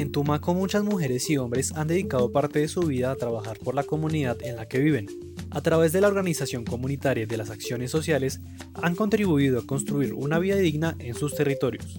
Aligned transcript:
En 0.00 0.12
Tumaco 0.12 0.54
muchas 0.54 0.82
mujeres 0.82 1.28
y 1.28 1.36
hombres 1.36 1.76
han 1.76 1.86
dedicado 1.86 2.32
parte 2.32 2.58
de 2.58 2.68
su 2.68 2.80
vida 2.80 3.10
a 3.10 3.16
trabajar 3.16 3.58
por 3.58 3.74
la 3.74 3.84
comunidad 3.84 4.38
en 4.40 4.56
la 4.56 4.66
que 4.66 4.78
viven. 4.78 5.08
A 5.50 5.60
través 5.60 5.92
de 5.92 6.00
la 6.00 6.08
organización 6.08 6.64
comunitaria 6.64 7.24
y 7.24 7.26
de 7.26 7.36
las 7.36 7.50
acciones 7.50 7.90
sociales, 7.90 8.40
han 8.80 8.94
contribuido 8.94 9.60
a 9.60 9.66
construir 9.66 10.14
una 10.14 10.38
vida 10.38 10.56
digna 10.56 10.96
en 11.00 11.14
sus 11.14 11.34
territorios. 11.34 11.98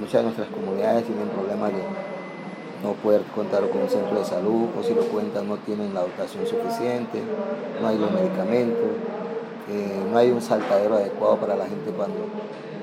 Muchas 0.00 0.14
de 0.14 0.22
nuestras 0.24 0.48
comunidades 0.48 1.06
tienen 1.06 1.28
problemas 1.28 1.72
de 1.72 1.78
no 2.82 2.94
poder 2.94 3.22
contar 3.32 3.70
con 3.70 3.82
un 3.82 3.88
centro 3.88 4.18
de 4.18 4.24
salud, 4.24 4.66
o 4.76 4.82
si 4.82 4.94
lo 4.94 5.02
cuentan 5.02 5.46
no 5.46 5.58
tienen 5.58 5.94
la 5.94 6.00
dotación 6.00 6.44
suficiente, 6.44 7.22
no 7.80 7.86
hay 7.86 7.98
los 7.98 8.10
medicamentos, 8.10 8.90
eh, 9.70 10.02
no 10.10 10.18
hay 10.18 10.32
un 10.32 10.42
saltadero 10.42 10.96
adecuado 10.96 11.36
para 11.38 11.54
la 11.54 11.66
gente 11.66 11.92
cuando 11.92 12.18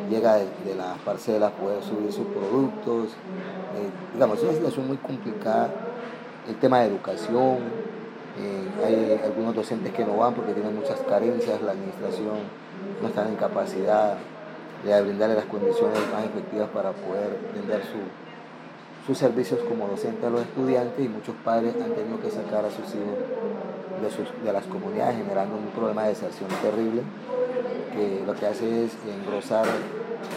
llega 0.10 0.36
de, 0.36 0.76
las 0.76 0.98
parcelas 1.00 1.52
poder 1.54 1.84
subir 1.84 2.12
sus 2.12 2.28
productos. 2.28 3.10
Eh, 3.10 3.90
digamos, 4.14 4.38
es 4.38 4.44
una 4.44 4.54
situación 4.54 4.88
muy 4.88 4.98
complicada. 4.98 5.70
El 6.48 6.56
tema 6.56 6.82
de 6.82 6.88
educación, 6.88 7.58
eh, 8.40 8.70
hay 8.86 9.22
algunos 9.24 9.56
docentes 9.56 9.94
que 9.94 10.06
no 10.06 10.18
van 10.18 10.34
porque 10.34 10.54
tienen 10.54 10.76
muchas 10.76 11.00
carencias, 11.02 11.62
la 11.62 11.72
administración 11.72 12.64
no 13.02 13.08
está 13.08 13.28
en 13.28 13.36
capacidad 13.36 14.18
de 14.84 15.02
brindarle 15.02 15.36
las 15.36 15.46
condiciones 15.46 16.00
más 16.12 16.26
efectivas 16.26 16.70
para 16.70 16.92
poder 16.92 17.38
brindar 17.54 17.82
sus 19.08 19.18
servicios 19.18 19.62
como 19.70 19.88
docente 19.88 20.26
a 20.26 20.30
los 20.30 20.42
estudiantes 20.42 21.06
y 21.06 21.08
muchos 21.08 21.36
padres 21.44 21.74
han 21.76 21.94
tenido 21.94 22.20
que 22.20 22.30
sacar 22.30 22.66
a 22.66 22.70
sus 22.70 22.88
hijos 22.96 23.20
de, 24.02 24.46
de 24.46 24.54
las 24.54 24.66
comunidades 24.66 25.18
generando 25.18 25.56
un 25.56 25.68
problema 25.68 26.04
de 26.04 26.10
deserción 26.10 26.50
terrible 26.62 27.02
que 27.94 28.24
lo 28.26 28.34
que 28.34 28.46
hace 28.46 28.86
es 28.86 28.98
engrosar 29.08 29.66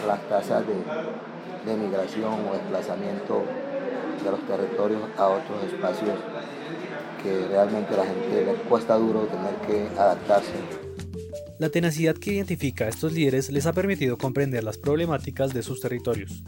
las 0.05 0.21
tasas 0.29 0.63
de, 0.67 0.73
de 1.71 1.77
migración 1.77 2.33
o 2.49 2.53
desplazamiento 2.53 3.43
de 4.23 4.31
los 4.31 4.39
territorios 4.47 5.01
a 5.17 5.27
otros 5.27 5.63
espacios 5.63 6.15
que 7.23 7.47
realmente 7.47 7.93
a 7.93 7.97
la 7.97 8.05
gente 8.05 8.45
le 8.45 8.53
cuesta 8.69 8.95
duro 8.95 9.27
tener 9.27 9.55
que 9.67 9.99
adaptarse. 9.99 10.53
La 11.59 11.69
tenacidad 11.69 12.15
que 12.15 12.33
identifica 12.33 12.85
a 12.85 12.89
estos 12.89 13.13
líderes 13.13 13.49
les 13.49 13.65
ha 13.65 13.73
permitido 13.73 14.17
comprender 14.17 14.63
las 14.63 14.77
problemáticas 14.77 15.53
de 15.53 15.63
sus 15.63 15.81
territorios. 15.81 16.43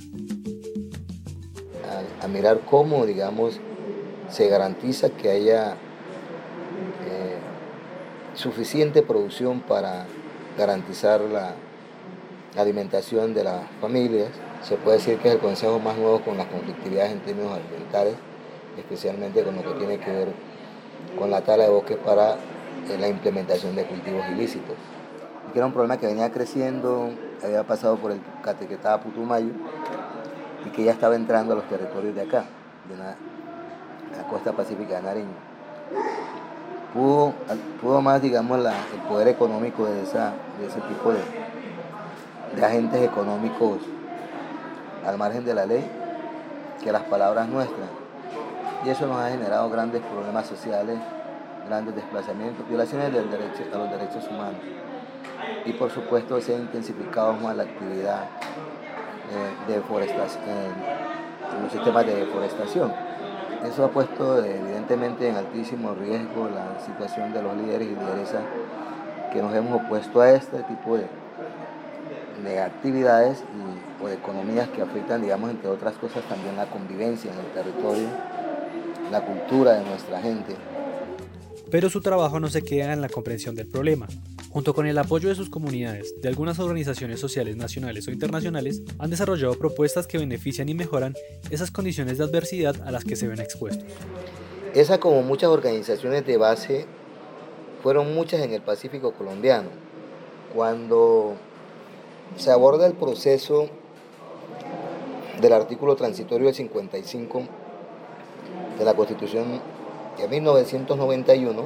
A, 2.21 2.27
mirar 2.27 2.61
cómo, 2.69 3.07
digamos, 3.07 3.59
se 4.29 4.47
garantiza 4.49 5.09
que 5.09 5.31
haya 5.31 5.71
eh, 5.71 7.37
suficiente 8.35 9.01
producción 9.01 9.61
para 9.61 10.05
garantizar 10.57 11.21
la 11.21 11.55
alimentación 12.57 13.33
de 13.33 13.43
las 13.43 13.61
familias. 13.81 14.29
Se 14.61 14.75
puede 14.75 14.97
decir 14.97 15.17
que 15.19 15.29
es 15.29 15.35
el 15.35 15.39
consejo 15.39 15.79
más 15.79 15.97
nuevo 15.97 16.21
con 16.21 16.37
las 16.37 16.47
conflictividades 16.47 17.11
en 17.11 17.19
términos 17.19 17.53
alimentarios, 17.53 18.15
especialmente 18.77 19.43
con 19.43 19.55
lo 19.55 19.63
que 19.63 19.73
tiene 19.79 19.99
que 19.99 20.11
ver 20.11 20.27
con 21.17 21.31
la 21.31 21.41
tala 21.41 21.63
de 21.63 21.69
bosques 21.69 21.97
para 21.97 22.33
eh, 22.33 22.97
la 22.99 23.07
implementación 23.07 23.75
de 23.75 23.85
cultivos 23.85 24.23
ilícitos. 24.31 24.75
Y 25.47 25.51
que 25.51 25.59
era 25.59 25.65
un 25.65 25.73
problema 25.73 25.97
que 25.97 26.07
venía 26.07 26.31
creciendo, 26.31 27.09
había 27.43 27.63
pasado 27.63 27.97
por 27.97 28.11
el 28.11 28.19
Catequetá 28.43 28.99
Putumayo 28.99 29.51
y 30.65 30.69
que 30.69 30.83
ya 30.83 30.91
estaba 30.91 31.15
entrando 31.15 31.53
a 31.53 31.55
los 31.57 31.69
territorios 31.69 32.15
de 32.15 32.21
acá, 32.21 32.45
de 32.89 32.97
la, 32.97 33.15
costa 34.29 34.51
pacífica 34.51 34.97
de 34.97 35.01
Nariño. 35.03 35.49
Pudo, 36.93 37.33
pudo 37.81 38.01
más, 38.01 38.21
digamos, 38.21 38.59
el 38.59 39.01
poder 39.07 39.27
económico 39.29 39.85
de, 39.85 40.03
esa, 40.03 40.33
de 40.59 40.67
ese 40.67 40.81
tipo 40.81 41.11
de, 41.11 41.19
de 42.55 42.65
agentes 42.65 43.01
económicos 43.01 43.79
al 45.05 45.17
margen 45.17 45.45
de 45.45 45.53
la 45.53 45.65
ley 45.65 45.85
que 46.83 46.91
las 46.91 47.03
palabras 47.03 47.47
nuestras. 47.47 47.89
Y 48.85 48.89
eso 48.89 49.07
nos 49.07 49.17
ha 49.17 49.29
generado 49.29 49.69
grandes 49.69 50.01
problemas 50.01 50.47
sociales, 50.47 50.97
grandes 51.67 51.95
desplazamientos, 51.95 52.67
violaciones 52.67 53.13
del 53.13 53.29
derecho, 53.29 53.63
a 53.73 53.77
los 53.77 53.91
derechos 53.91 54.27
humanos. 54.29 54.61
Y 55.65 55.73
por 55.73 55.91
supuesto 55.91 56.39
se 56.39 56.55
ha 56.55 56.57
intensificado 56.57 57.33
más 57.33 57.55
la 57.55 57.63
actividad 57.63 58.23
eh, 58.23 59.67
de 59.67 59.75
deforestación, 59.75 60.45
en 61.55 61.63
los 61.63 61.71
sistemas 61.71 62.05
de 62.05 62.15
deforestación. 62.15 62.93
Eso 63.65 63.83
ha 63.83 63.89
puesto 63.89 64.43
evidentemente 64.43 65.27
en 65.27 65.35
altísimo 65.35 65.93
riesgo 65.93 66.49
la 66.49 66.79
situación 66.79 67.33
de 67.33 67.43
los 67.43 67.57
líderes 67.57 67.89
y 67.89 67.95
lideresas 67.95 68.41
que 69.33 69.41
nos 69.41 69.53
hemos 69.53 69.81
opuesto 69.83 70.21
a 70.21 70.31
este 70.31 70.63
tipo 70.63 70.95
de, 70.95 71.05
de 72.43 72.59
actividades 72.59 73.43
o 74.01 74.07
de 74.07 74.15
economías 74.15 74.69
que 74.69 74.81
afectan, 74.81 75.21
digamos, 75.21 75.51
entre 75.51 75.69
otras 75.69 75.95
cosas, 75.97 76.23
también 76.27 76.55
la 76.55 76.69
convivencia 76.69 77.31
en 77.31 77.39
el 77.39 77.45
territorio, 77.53 78.07
la 79.11 79.25
cultura 79.25 79.73
de 79.73 79.85
nuestra 79.85 80.21
gente. 80.21 80.55
Pero 81.71 81.89
su 81.89 82.01
trabajo 82.01 82.39
no 82.39 82.47
se 82.49 82.63
queda 82.63 82.93
en 82.93 83.01
la 83.01 83.09
comprensión 83.09 83.55
del 83.55 83.67
problema. 83.67 84.07
Junto 84.49 84.73
con 84.73 84.87
el 84.87 84.97
apoyo 84.97 85.29
de 85.29 85.35
sus 85.35 85.49
comunidades, 85.49 86.19
de 86.19 86.27
algunas 86.27 86.57
organizaciones 86.57 87.19
sociales 87.19 87.55
nacionales 87.55 88.07
o 88.07 88.11
internacionales, 88.11 88.81
han 88.97 89.11
desarrollado 89.11 89.53
propuestas 89.53 90.07
que 90.07 90.17
benefician 90.17 90.67
y 90.69 90.73
mejoran 90.73 91.13
esas 91.51 91.69
condiciones 91.69 92.17
de 92.17 92.23
adversidad 92.23 92.75
a 92.83 92.91
las 92.91 93.05
que 93.05 93.15
se 93.15 93.27
ven 93.27 93.39
expuestos. 93.39 93.85
Esa 94.73 94.99
como 94.99 95.21
muchas 95.21 95.49
organizaciones 95.49 96.25
de 96.25 96.37
base 96.37 96.85
fueron 97.83 98.15
muchas 98.15 98.41
en 98.41 98.53
el 98.53 98.61
Pacífico 98.61 99.13
colombiano. 99.13 99.69
Cuando 100.55 101.35
se 102.37 102.51
aborda 102.51 102.85
el 102.87 102.93
proceso 102.93 103.67
del 105.41 105.53
artículo 105.53 105.95
transitorio 105.95 106.47
del 106.47 106.55
55 106.55 107.43
de 108.77 108.85
la 108.85 108.93
Constitución 108.93 109.61
de 110.17 110.27
1991, 110.27 111.63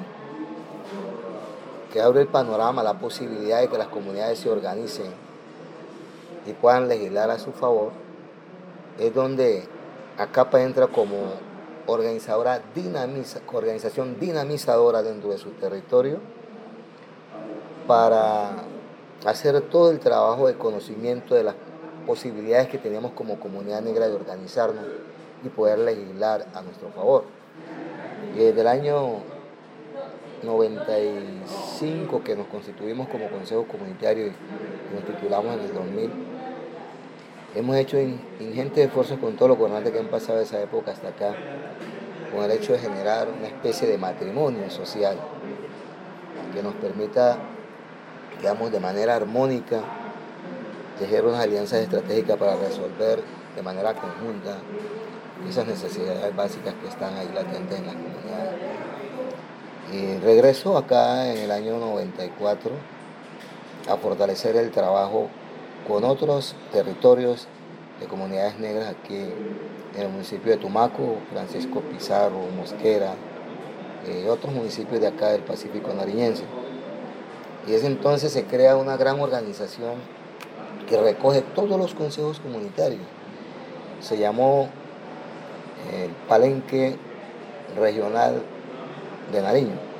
que 1.92 2.02
abre 2.02 2.22
el 2.22 2.28
panorama, 2.28 2.84
la 2.84 3.00
posibilidad 3.00 3.62
de 3.62 3.68
que 3.68 3.78
las 3.78 3.88
comunidades 3.88 4.40
se 4.40 4.50
organicen 4.50 5.12
y 6.46 6.54
puedan 6.54 6.88
legislar 6.88 7.30
a 7.30 7.40
su 7.40 7.52
favor, 7.52 7.92
es 9.00 9.14
donde 9.14 9.64
ACAPA 10.18 10.62
entra 10.62 10.88
como 10.88 11.18
organizadora 11.88 12.62
organización 13.52 14.20
dinamizadora 14.20 15.04
dentro 15.04 15.32
de 15.32 15.38
su 15.38 15.50
territorio 15.52 16.20
para 17.88 18.64
hacer 19.26 19.62
todo 19.62 19.92
el 19.92 20.00
trabajo 20.00 20.48
de 20.48 20.56
conocimiento 20.56 21.36
de 21.36 21.44
las 21.44 21.56
posibilidades 22.06 22.68
que 22.68 22.78
tenemos 22.78 23.12
como 23.12 23.40
comunidad 23.40 23.82
negra 23.82 24.08
de 24.08 24.14
organizarnos 24.14 24.84
y 25.44 25.50
poder 25.50 25.80
legislar 25.80 26.48
a 26.54 26.62
nuestro 26.62 26.90
favor. 26.90 27.24
Y 28.36 28.40
desde 28.40 28.62
el 28.62 28.68
año 28.68 29.22
95 30.44 32.24
que 32.24 32.36
nos 32.36 32.48
constituimos 32.48 33.08
como 33.08 33.30
Consejo 33.30 33.66
Comunitario 33.66 34.28
y 34.28 34.94
nos 34.94 35.06
titulamos 35.06 35.54
en 35.56 35.60
el 35.62 35.74
2000, 35.74 36.12
hemos 37.56 37.76
hecho 37.78 37.98
ingentes 38.40 38.88
esfuerzos 38.88 39.20
con 39.20 39.36
todos 39.36 39.50
los 39.50 39.58
gobernantes 39.58 39.94
que 39.94 40.00
han 40.00 40.08
pasado 40.08 40.40
de 40.40 40.44
esa 40.44 40.62
época 40.62 40.92
hasta 40.92 41.10
acá, 41.10 41.34
con 42.34 42.44
el 42.44 42.52
hecho 42.52 42.74
de 42.74 42.80
generar 42.80 43.28
una 43.30 43.48
especie 43.48 43.88
de 43.88 43.98
matrimonio 43.98 44.70
social 44.70 45.18
que 46.54 46.62
nos 46.62 46.74
permita 46.76 47.38
digamos, 48.44 48.74
de 48.74 48.80
manera 48.82 49.16
armónica, 49.16 49.80
tejer 51.00 51.24
unas 51.24 51.40
alianzas 51.40 51.80
estratégicas 51.80 52.36
para 52.36 52.58
resolver 52.58 53.24
de 53.56 53.62
manera 53.62 53.94
conjunta 53.94 54.58
esas 55.48 55.66
necesidades 55.66 56.36
básicas 56.36 56.74
que 56.74 56.90
están 56.90 57.16
ahí 57.16 57.30
latentes 57.34 57.80
en 57.80 57.86
las 57.86 57.96
comunidades. 57.96 58.56
Y 59.94 60.18
regreso 60.26 60.78
acá 60.78 61.32
en 61.32 61.38
el 61.38 61.52
año 61.52 61.78
94 61.78 62.72
a 63.90 63.96
fortalecer 63.96 64.58
el 64.58 64.72
trabajo 64.72 65.30
con 65.88 66.04
otros 66.04 66.54
territorios 66.74 67.48
de 68.02 68.08
comunidades 68.08 68.60
negras 68.60 68.90
aquí 68.90 69.24
en 69.96 70.02
el 70.02 70.10
municipio 70.10 70.52
de 70.52 70.58
Tumaco, 70.58 71.16
Francisco 71.32 71.80
Pizarro, 71.80 72.40
Mosquera, 72.58 73.14
y 74.06 74.26
eh, 74.26 74.30
otros 74.30 74.54
municipios 74.54 75.00
de 75.00 75.08
acá 75.08 75.30
del 75.30 75.44
Pacífico 75.44 75.94
Nariñense. 75.94 76.44
Y 77.68 77.74
es 77.74 77.84
entonces 77.84 78.32
se 78.32 78.44
crea 78.46 78.76
una 78.76 78.98
gran 78.98 79.20
organización 79.20 79.96
que 80.88 81.02
recoge 81.02 81.42
todos 81.56 81.80
los 81.80 81.94
consejos 81.94 82.40
comunitarios. 82.40 83.02
Se 84.02 84.18
llamó 84.18 84.70
el 85.94 86.10
Palenque 86.28 86.98
Regional 87.78 88.42
de 89.32 89.42
Nariño. 89.42 89.94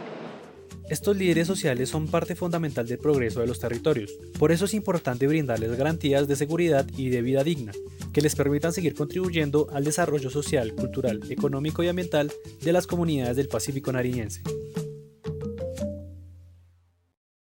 Estos 0.90 1.16
líderes 1.16 1.48
sociales 1.48 1.90
son 1.90 2.08
parte 2.08 2.36
fundamental 2.36 2.86
del 2.86 2.98
progreso 2.98 3.40
de 3.40 3.48
los 3.48 3.60
territorios. 3.60 4.12
Por 4.38 4.52
eso 4.52 4.66
es 4.66 4.74
importante 4.74 5.28
brindarles 5.28 5.78
garantías 5.78 6.28
de 6.28 6.36
seguridad 6.36 6.86
y 6.98 7.10
de 7.10 7.22
vida 7.22 7.44
digna, 7.44 7.72
que 8.12 8.22
les 8.22 8.36
permitan 8.36 8.74
seguir 8.74 8.94
contribuyendo 8.94 9.70
al 9.72 9.86
desarrollo 9.86 10.30
social, 10.30 10.76
cultural, 10.76 11.22
económico 11.30 11.84
y 11.84 11.88
ambiental 11.88 12.32
de 12.62 12.74
las 12.74 12.86
comunidades 12.86 13.38
del 13.38 13.48
Pacífico 13.48 13.94
nariñense. 13.94 14.42